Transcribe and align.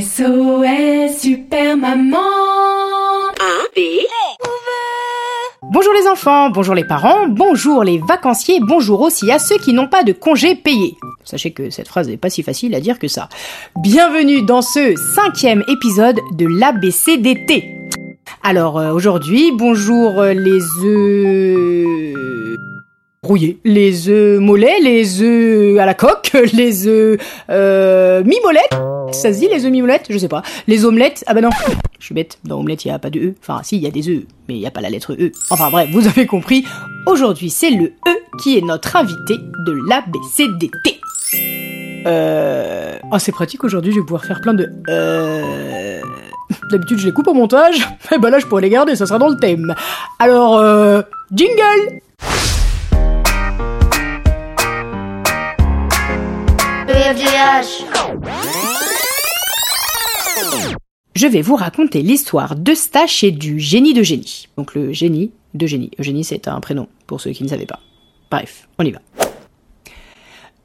SOS 0.00 1.20
Super 1.20 1.76
Maman 1.76 2.18
Bonjour 5.72 5.92
les 5.92 6.08
enfants, 6.08 6.50
bonjour 6.50 6.74
les 6.74 6.82
parents, 6.82 7.28
bonjour 7.28 7.84
les 7.84 7.98
vacanciers, 7.98 8.58
bonjour 8.60 9.02
aussi 9.02 9.30
à 9.30 9.38
ceux 9.38 9.56
qui 9.58 9.72
n'ont 9.72 9.86
pas 9.86 10.02
de 10.02 10.12
congés 10.12 10.56
payés. 10.56 10.96
Sachez 11.22 11.52
que 11.52 11.70
cette 11.70 11.86
phrase 11.86 12.08
n'est 12.08 12.16
pas 12.16 12.30
si 12.30 12.42
facile 12.42 12.74
à 12.74 12.80
dire 12.80 12.98
que 12.98 13.06
ça. 13.06 13.28
Bienvenue 13.76 14.42
dans 14.42 14.62
ce 14.62 14.96
cinquième 15.14 15.62
épisode 15.68 16.18
de 16.32 16.46
l'ABCDT. 16.46 17.76
Alors 18.42 18.78
euh, 18.78 18.92
aujourd'hui, 18.92 19.52
bonjour 19.52 20.20
euh, 20.20 20.32
les 20.32 20.60
œufs 20.82 22.43
les 23.64 24.08
œufs 24.08 24.40
mollets, 24.40 24.80
les 24.80 25.22
œufs 25.22 25.78
à 25.78 25.86
la 25.86 25.94
coque, 25.94 26.32
les 26.52 26.86
œufs 26.86 27.18
euh, 27.50 28.22
mi-molettes. 28.24 28.74
Ça 29.12 29.32
se 29.32 29.38
dit 29.38 29.48
les 29.48 29.64
œufs 29.64 29.70
mi-molettes 29.70 30.06
Je 30.10 30.18
sais 30.18 30.28
pas. 30.28 30.42
Les 30.66 30.84
omelettes? 30.84 31.24
Ah 31.26 31.34
bah 31.34 31.40
non, 31.40 31.50
je 31.98 32.04
suis 32.04 32.14
bête. 32.14 32.38
Dans 32.44 32.60
omelette, 32.60 32.84
il 32.84 32.88
y 32.88 32.90
a 32.90 32.98
pas 32.98 33.10
de 33.10 33.20
E. 33.20 33.34
Enfin, 33.40 33.60
si, 33.62 33.76
il 33.76 33.82
y 33.82 33.86
a 33.86 33.90
des 33.90 34.08
œufs, 34.08 34.22
mais 34.48 34.54
il 34.54 34.60
y 34.60 34.66
a 34.66 34.70
pas 34.70 34.80
la 34.80 34.90
lettre 34.90 35.14
E. 35.14 35.32
Enfin 35.50 35.70
bref, 35.70 35.88
vous 35.92 36.06
avez 36.06 36.26
compris. 36.26 36.64
Aujourd'hui, 37.06 37.50
c'est 37.50 37.70
le 37.70 37.86
E 38.06 38.16
qui 38.42 38.58
est 38.58 38.62
notre 38.62 38.96
invité 38.96 39.36
de 39.66 39.72
l'ABCDT. 39.88 41.00
Euh... 42.06 42.98
Oh, 43.10 43.18
c'est 43.18 43.32
pratique 43.32 43.64
aujourd'hui, 43.64 43.92
je 43.92 44.00
vais 44.00 44.04
pouvoir 44.04 44.24
faire 44.24 44.40
plein 44.40 44.54
de... 44.54 44.70
Euh... 44.88 46.00
D'habitude, 46.70 46.98
je 46.98 47.06
les 47.06 47.12
coupe 47.12 47.28
au 47.28 47.34
montage. 47.34 47.88
Et 48.12 48.18
bah 48.18 48.30
là, 48.30 48.38
je 48.38 48.46
pourrais 48.46 48.62
les 48.62 48.70
garder, 48.70 48.96
ça 48.96 49.06
sera 49.06 49.18
dans 49.18 49.28
le 49.28 49.36
thème. 49.36 49.74
Alors, 50.18 50.58
euh... 50.58 51.02
Jingle 51.32 52.00
Je 61.14 61.26
vais 61.26 61.42
vous 61.42 61.56
raconter 61.56 62.02
l'histoire 62.02 62.56
d'Eustache 62.56 63.22
et 63.22 63.30
du 63.30 63.60
génie 63.60 63.94
de 63.94 64.02
génie. 64.02 64.48
Donc 64.56 64.74
le 64.74 64.92
génie 64.92 65.30
de 65.54 65.66
génie. 65.66 65.90
Eugénie, 65.98 66.24
c'est 66.24 66.48
un 66.48 66.60
prénom, 66.60 66.88
pour 67.06 67.20
ceux 67.20 67.30
qui 67.30 67.44
ne 67.44 67.48
savaient 67.48 67.66
pas. 67.66 67.80
Bref, 68.30 68.68
on 68.78 68.84
y 68.84 68.90
va. 68.90 69.00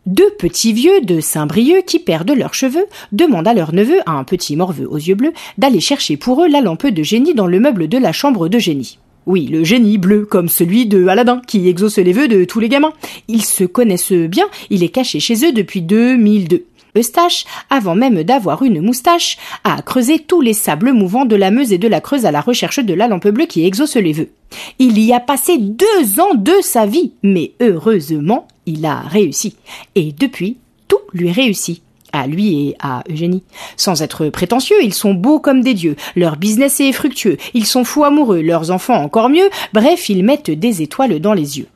Deux 0.05 0.31
petits 0.39 0.73
vieux 0.73 1.01
de 1.01 1.19
Saint-Brieuc 1.19 1.83
qui 1.85 1.99
perdent 1.99 2.31
leurs 2.31 2.55
cheveux 2.55 2.87
demandent 3.11 3.47
à 3.47 3.53
leur 3.53 3.73
neveu, 3.73 3.99
un 4.07 4.23
petit 4.23 4.55
morveux 4.55 4.89
aux 4.89 4.97
yeux 4.97 5.15
bleus, 5.15 5.33
d'aller 5.59 5.79
chercher 5.79 6.17
pour 6.17 6.43
eux 6.43 6.47
la 6.47 6.61
lampe 6.61 6.87
de 6.87 7.03
génie 7.03 7.35
dans 7.35 7.47
le 7.47 7.59
meuble 7.59 7.87
de 7.87 7.97
la 7.97 8.11
chambre 8.11 8.49
de 8.49 8.57
génie. 8.57 8.97
Oui, 9.25 9.47
le 9.47 9.63
génie 9.63 9.97
bleu, 9.97 10.25
comme 10.25 10.49
celui 10.49 10.85
de 10.85 11.07
Aladdin, 11.07 11.41
qui 11.45 11.67
exauce 11.67 11.97
les 11.97 12.13
vœux 12.13 12.27
de 12.27 12.45
tous 12.45 12.59
les 12.59 12.69
gamins. 12.69 12.93
Ils 13.27 13.45
se 13.45 13.63
connaissent 13.63 14.11
bien, 14.11 14.45
il 14.69 14.83
est 14.83 14.89
caché 14.89 15.19
chez 15.19 15.45
eux 15.45 15.51
depuis 15.51 15.81
2002. 15.81 16.65
Eustache, 16.97 17.45
avant 17.69 17.95
même 17.95 18.23
d'avoir 18.23 18.63
une 18.63 18.81
moustache, 18.81 19.37
a 19.63 19.81
creusé 19.81 20.19
tous 20.19 20.41
les 20.41 20.53
sables 20.53 20.91
mouvants 20.91 21.25
de 21.25 21.35
la 21.35 21.51
Meuse 21.51 21.71
et 21.71 21.77
de 21.77 21.87
la 21.87 22.01
Creuse 22.01 22.25
à 22.25 22.31
la 22.31 22.41
recherche 22.41 22.79
de 22.79 22.93
la 22.93 23.07
lampe 23.07 23.27
bleue 23.27 23.45
qui 23.45 23.65
exauce 23.65 23.95
les 23.95 24.13
vœux. 24.13 24.29
Il 24.79 24.99
y 24.99 25.13
a 25.13 25.19
passé 25.19 25.57
deux 25.57 26.19
ans 26.19 26.33
de 26.35 26.53
sa 26.61 26.85
vie, 26.85 27.13
mais 27.21 27.51
heureusement, 27.61 28.47
il 28.65 28.85
a 28.85 29.01
réussi. 29.01 29.55
Et 29.95 30.11
depuis, 30.11 30.57
tout 30.87 30.97
lui 31.13 31.31
réussit. 31.31 31.83
À 32.11 32.27
lui 32.27 32.69
et 32.69 32.75
à 32.79 33.03
Eugénie. 33.09 33.43
Sans 33.77 34.01
être 34.01 34.29
prétentieux, 34.29 34.77
ils 34.81 34.93
sont 34.93 35.13
beaux 35.13 35.39
comme 35.39 35.61
des 35.61 35.73
dieux. 35.73 35.95
Leur 36.15 36.37
business 36.37 36.79
est 36.79 36.91
fructueux. 36.91 37.37
Ils 37.53 37.65
sont 37.65 37.83
fous 37.83 38.03
amoureux. 38.03 38.41
Leurs 38.41 38.71
enfants 38.71 39.01
encore 39.01 39.29
mieux. 39.29 39.49
Bref, 39.73 40.09
ils 40.09 40.23
mettent 40.23 40.51
des 40.51 40.81
étoiles 40.81 41.19
dans 41.19 41.33
les 41.33 41.59
yeux. 41.59 41.67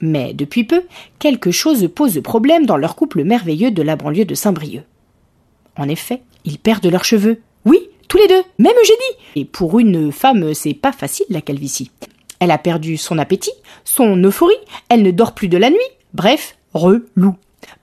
Mais 0.00 0.32
depuis 0.32 0.64
peu, 0.64 0.82
quelque 1.18 1.50
chose 1.50 1.88
pose 1.94 2.20
problème 2.22 2.66
dans 2.66 2.76
leur 2.76 2.96
couple 2.96 3.24
merveilleux 3.24 3.70
de 3.70 3.82
la 3.82 3.96
banlieue 3.96 4.24
de 4.24 4.34
Saint-Brieuc. 4.34 4.84
En 5.76 5.88
effet, 5.88 6.22
ils 6.44 6.58
perdent 6.58 6.86
leurs 6.86 7.04
cheveux. 7.04 7.40
Oui, 7.64 7.80
tous 8.08 8.16
les 8.16 8.28
deux, 8.28 8.42
même 8.58 8.72
Eugénie. 8.80 9.24
Et 9.36 9.44
pour 9.44 9.78
une 9.78 10.10
femme, 10.10 10.54
c'est 10.54 10.74
pas 10.74 10.92
facile 10.92 11.26
la 11.28 11.40
calvitie. 11.40 11.90
Elle 12.38 12.50
a 12.50 12.58
perdu 12.58 12.96
son 12.96 13.18
appétit, 13.18 13.52
son 13.84 14.16
euphorie, 14.24 14.54
elle 14.88 15.02
ne 15.02 15.10
dort 15.10 15.34
plus 15.34 15.48
de 15.48 15.58
la 15.58 15.68
nuit. 15.68 15.78
Bref, 16.14 16.56
relou. 16.72 17.36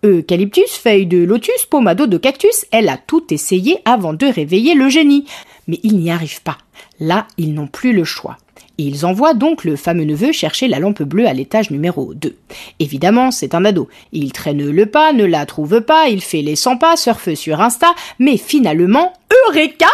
Eucalyptus, 0.04 0.72
feuille 0.72 1.06
de 1.06 1.24
lotus, 1.24 1.66
pomado 1.70 2.08
de 2.08 2.18
cactus, 2.18 2.66
elle 2.72 2.90
a 2.90 2.98
tout 2.98 3.34
essayé 3.34 3.80
avant 3.86 4.14
de 4.14 4.26
réveiller 4.26 4.74
le 4.76 4.90
génie. 4.90 5.26
Mais 5.68 5.80
ils 5.84 5.98
n'y 5.98 6.12
arrivent 6.12 6.42
pas. 6.42 6.58
Là, 7.00 7.28
ils 7.38 7.54
n'ont 7.54 7.68
plus 7.68 7.94
le 7.94 8.04
choix. 8.04 8.38
Ils 8.80 9.06
envoient 9.06 9.34
donc 9.34 9.64
le 9.64 9.76
fameux 9.76 10.06
neveu 10.06 10.32
chercher 10.32 10.68
la 10.68 10.78
lampe 10.78 11.02
bleue 11.02 11.28
à 11.28 11.34
l'étage 11.34 11.72
numéro 11.72 12.14
2. 12.14 12.38
Évidemment, 12.80 13.32
c'est 13.32 13.56
un 13.56 13.66
ado. 13.66 13.90
Il 14.12 14.32
traîne 14.32 14.70
le 14.70 14.86
pas, 14.86 15.14
ne 15.14 15.26
la 15.26 15.48
trouve 15.48 15.82
pas, 15.82 16.10
il 16.10 16.22
fait 16.22 16.44
les 16.44 16.56
100 16.56 16.78
pas, 16.78 16.96
surfe 16.96 17.34
sur 17.34 17.60
Insta, 17.60 17.94
mais 18.20 18.38
finalement, 18.38 19.14
Eureka 19.48 19.88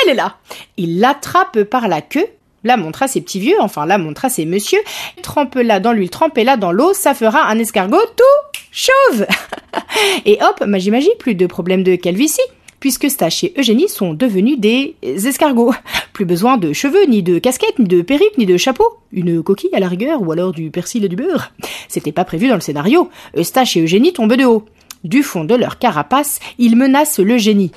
Elle 0.00 0.12
est 0.12 0.14
là 0.14 0.36
Il 0.76 1.00
l'attrape 1.00 1.64
par 1.64 1.88
la 1.88 2.00
queue, 2.00 2.26
la 2.62 2.76
montre 2.76 3.02
à 3.02 3.08
ses 3.08 3.20
petits 3.20 3.40
vieux, 3.40 3.56
enfin 3.60 3.86
la 3.86 3.98
montre 3.98 4.24
à 4.24 4.28
ses 4.28 4.44
messieurs, 4.44 4.82
trempe-la 5.22 5.80
dans 5.80 5.92
l'huile, 5.92 6.10
trempez-la 6.10 6.56
dans 6.56 6.70
l'eau, 6.70 6.94
ça 6.94 7.14
fera 7.14 7.48
un 7.48 7.58
escargot 7.58 7.96
tout 8.16 8.47
chauve 8.72 9.26
Et 10.24 10.38
hop, 10.42 10.64
magie 10.66 10.90
magie, 10.90 11.10
plus 11.18 11.34
de 11.34 11.46
problème 11.46 11.82
de 11.82 11.96
calvitie 11.96 12.40
puisque 12.80 13.10
Stache 13.10 13.44
et 13.44 13.54
Eugénie 13.58 13.88
sont 13.88 14.14
devenus 14.14 14.58
des 14.58 14.94
escargots. 15.02 15.74
Plus 16.12 16.24
besoin 16.24 16.56
de 16.56 16.72
cheveux, 16.72 17.04
ni 17.06 17.22
de 17.22 17.38
casquette, 17.38 17.78
ni 17.78 17.86
de 17.86 18.02
perruque, 18.02 18.38
ni 18.38 18.46
de 18.46 18.56
chapeau. 18.56 18.84
Une 19.12 19.42
coquille 19.42 19.74
à 19.74 19.80
la 19.80 19.88
rigueur, 19.88 20.22
ou 20.22 20.32
alors 20.32 20.52
du 20.52 20.70
persil 20.70 21.04
et 21.04 21.08
du 21.08 21.16
beurre. 21.16 21.52
C'était 21.88 22.12
pas 22.12 22.24
prévu 22.24 22.48
dans 22.48 22.54
le 22.54 22.60
scénario. 22.60 23.10
Eustache 23.36 23.76
et 23.76 23.82
Eugénie 23.82 24.12
tombent 24.12 24.34
de 24.34 24.44
haut. 24.44 24.64
Du 25.04 25.22
fond 25.22 25.44
de 25.44 25.54
leur 25.54 25.78
carapace, 25.78 26.40
ils 26.58 26.76
menacent 26.76 27.20
le 27.20 27.38
génie. 27.38 27.70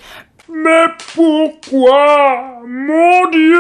Mais 0.50 0.88
pourquoi 1.14 2.62
Mon 2.68 3.30
Dieu? 3.30 3.58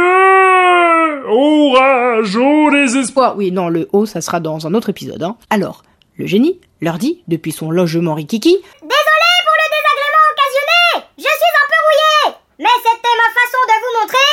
Orage 1.27 2.35
au 2.35 2.71
désespoir 2.71 3.37
oui, 3.37 3.51
non, 3.51 3.69
le 3.69 3.87
haut, 3.93 4.05
ça 4.05 4.19
sera 4.19 4.39
dans 4.39 4.67
un 4.67 4.73
autre 4.73 4.89
épisode. 4.89 5.23
Hein. 5.23 5.37
Alors, 5.49 5.83
le 6.17 6.25
génie 6.27 6.59
leur 6.81 6.97
dit, 6.97 7.23
depuis 7.27 7.51
son 7.51 7.71
logement 7.71 8.13
rikiki, 8.13 8.51
Désolé 8.51 9.31
pour 9.45 9.57
le 9.57 9.67
désagrément 9.75 10.25
occasionné 10.31 11.07
Je 11.17 11.23
suis 11.23 11.53
un 11.61 11.67
peu 11.67 11.79
rouillé 11.87 12.37
Mais 12.59 12.77
c'était 12.83 13.17
ma 13.17 13.29
façon 13.39 13.61
de 13.67 13.75
vous 13.81 13.93
montrer 14.01 14.29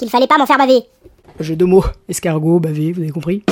qu'il 0.00 0.08
fallait 0.08 0.26
pas 0.26 0.38
m'en 0.38 0.46
faire 0.46 0.56
baver. 0.56 0.84
Jeu 1.40 1.56
de 1.56 1.64
mots, 1.66 1.84
escargot, 2.08 2.58
bavé, 2.58 2.92
vous 2.92 3.02
avez 3.02 3.10
compris? 3.10 3.44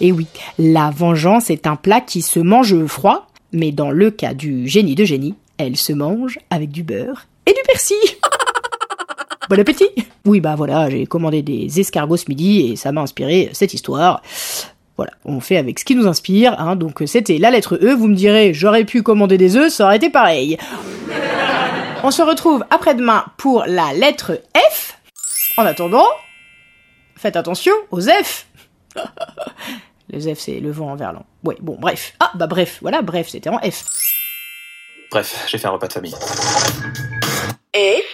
Et 0.00 0.10
oui, 0.10 0.26
la 0.58 0.90
vengeance 0.90 1.48
est 1.48 1.68
un 1.68 1.76
plat 1.76 2.00
qui 2.00 2.22
se 2.22 2.40
mange 2.40 2.84
froid, 2.86 3.28
mais 3.52 3.70
dans 3.70 3.92
le 3.92 4.10
cas 4.10 4.34
du 4.34 4.66
génie 4.66 4.96
de 4.96 5.04
génie, 5.04 5.36
elle 5.58 5.76
se 5.76 5.92
mange 5.92 6.40
avec 6.50 6.72
du 6.72 6.82
beurre 6.82 7.26
et 7.46 7.52
du 7.52 7.60
persil. 7.66 7.96
Bon 9.54 9.60
appétit 9.60 9.88
Oui, 10.24 10.40
bah 10.40 10.56
voilà, 10.56 10.90
j'ai 10.90 11.06
commandé 11.06 11.40
des 11.40 11.78
escargots 11.78 12.16
ce 12.16 12.24
midi 12.28 12.72
et 12.72 12.74
ça 12.74 12.90
m'a 12.90 13.02
inspiré 13.02 13.50
cette 13.52 13.72
histoire. 13.72 14.20
Voilà, 14.96 15.12
on 15.24 15.38
fait 15.38 15.58
avec 15.58 15.78
ce 15.78 15.84
qui 15.84 15.94
nous 15.94 16.08
inspire, 16.08 16.58
hein, 16.58 16.74
donc 16.74 17.04
c'était 17.06 17.38
la 17.38 17.52
lettre 17.52 17.76
E, 17.80 17.94
vous 17.94 18.08
me 18.08 18.16
direz, 18.16 18.52
j'aurais 18.52 18.84
pu 18.84 19.04
commander 19.04 19.38
des 19.38 19.56
œufs, 19.56 19.72
ça 19.72 19.84
aurait 19.84 19.98
été 19.98 20.10
pareil. 20.10 20.58
On 22.02 22.10
se 22.10 22.20
retrouve 22.22 22.64
après-demain 22.68 23.26
pour 23.36 23.62
la 23.68 23.92
lettre 23.92 24.42
F. 24.56 24.98
En 25.56 25.64
attendant, 25.64 26.08
faites 27.14 27.36
attention 27.36 27.74
aux 27.92 28.00
F. 28.00 28.48
Les 30.08 30.34
F, 30.34 30.40
c'est 30.40 30.58
le 30.58 30.72
vent 30.72 30.90
en 30.90 30.96
verlan. 30.96 31.24
Ouais, 31.44 31.56
bon, 31.60 31.76
bref. 31.78 32.14
Ah, 32.18 32.32
bah 32.34 32.48
bref, 32.48 32.78
voilà, 32.82 33.02
bref, 33.02 33.28
c'était 33.28 33.50
en 33.50 33.60
F. 33.60 33.84
Bref, 35.12 35.44
j'ai 35.46 35.58
fait 35.58 35.68
un 35.68 35.70
repas 35.70 35.86
de 35.86 35.92
famille. 35.92 36.14
F 37.76 38.13